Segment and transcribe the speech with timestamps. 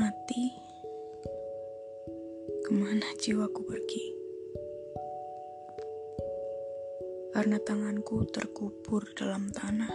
[0.00, 0.48] mati,
[2.64, 4.04] ke mana jiwaku pergi?
[7.36, 9.92] Karena tanganku terkubur dalam tanah,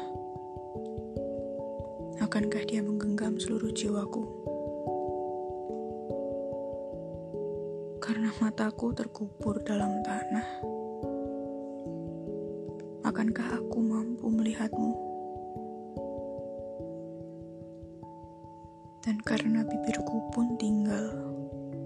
[2.21, 4.29] akankah dia menggenggam seluruh jiwaku?
[7.97, 10.49] Karena mataku terkubur dalam tanah,
[13.09, 15.08] akankah aku mampu melihatmu?
[18.99, 21.15] Dan karena bibirku pun tinggal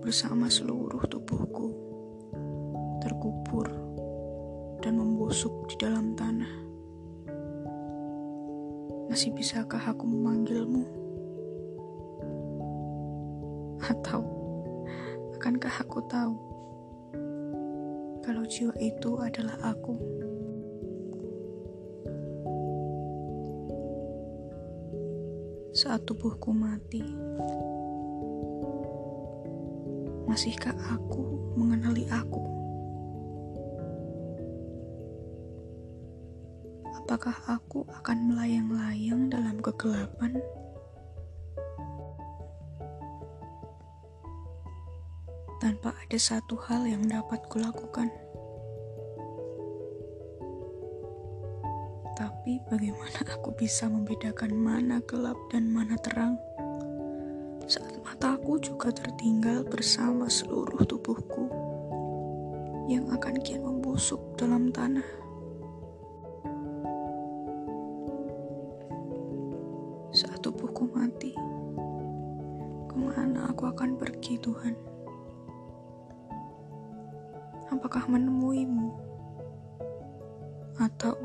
[0.01, 1.69] bersama seluruh tubuhku,
[3.05, 3.69] terkubur
[4.81, 6.49] dan membusuk di dalam tanah.
[9.13, 10.83] Masih bisakah aku memanggilmu?
[13.77, 14.25] Atau
[15.37, 16.33] akankah aku tahu
[18.25, 20.22] kalau jiwa itu adalah aku?
[25.83, 27.03] Saat tubuhku mati.
[30.23, 32.39] Masihkah aku mengenali aku?
[37.03, 40.39] Apakah aku akan melayang-layang dalam kegelapan?
[45.59, 48.07] Tanpa ada satu hal yang dapat kulakukan.
[52.13, 56.37] Tapi bagaimana aku bisa membedakan mana gelap dan mana terang?
[57.65, 61.49] Saat mataku juga tertinggal bersama seluruh tubuhku
[62.85, 65.09] yang akan kian membusuk dalam tanah.
[70.13, 71.33] Saat tubuhku mati,
[72.85, 74.77] ke mana aku akan pergi Tuhan?
[77.73, 78.93] Apakah menemuimu?
[80.77, 81.17] Atau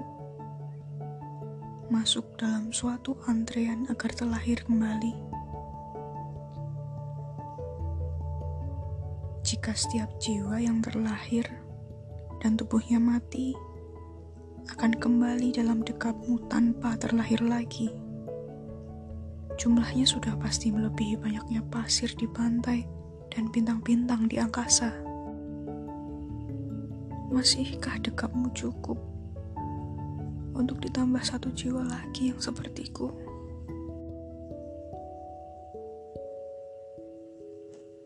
[1.88, 5.16] masuk dalam suatu antrean agar terlahir kembali.
[9.40, 11.48] Jika setiap jiwa yang terlahir
[12.44, 13.56] dan tubuhnya mati
[14.68, 17.88] akan kembali dalam dekapmu tanpa terlahir lagi,
[19.56, 22.84] jumlahnya sudah pasti melebihi banyaknya pasir di pantai
[23.32, 24.92] dan bintang-bintang di angkasa.
[27.32, 29.17] Masihkah dekapmu cukup?
[30.58, 33.14] Untuk ditambah satu jiwa lagi yang sepertiku.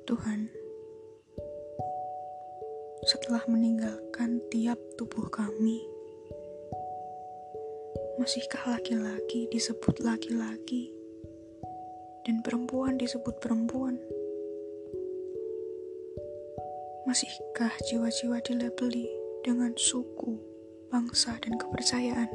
[0.04, 0.52] Tuhan,
[3.08, 5.80] setelah meninggalkan tiap tubuh kami,
[8.20, 10.92] masihkah laki-laki disebut laki-laki
[12.28, 13.96] dan perempuan disebut perempuan?
[17.08, 19.08] Masihkah jiwa-jiwa dilabeli
[19.40, 20.51] dengan suku?
[20.92, 22.28] Bangsa, dan kepercayaan.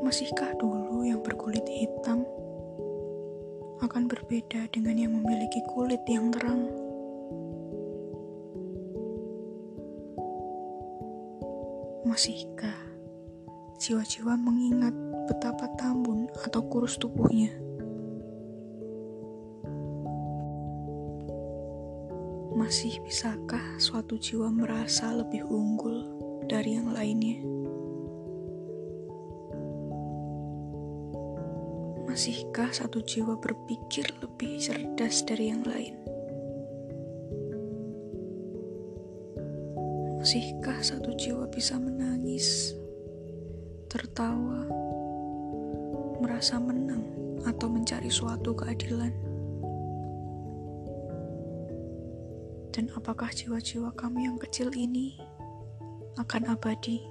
[0.00, 2.24] Masihkah dulu yang berkulit hitam
[3.84, 6.64] akan berbeda dengan yang memiliki kulit yang terang?
[12.08, 12.80] Masihkah
[13.84, 14.96] jiwa-jiwa mengingat
[15.28, 17.69] betapa tambun atau kurus tubuhnya?
[22.70, 26.06] Masih bisakah suatu jiwa merasa lebih unggul
[26.46, 27.42] dari yang lainnya?
[32.06, 35.98] Masihkah satu jiwa berpikir lebih cerdas dari yang lain?
[40.22, 42.78] Masihkah satu jiwa bisa menangis,
[43.90, 44.70] tertawa,
[46.22, 47.02] merasa menang,
[47.42, 49.29] atau mencari suatu keadilan?
[52.80, 55.12] Dan apakah jiwa-jiwa kami yang kecil ini
[56.16, 57.04] akan abadi?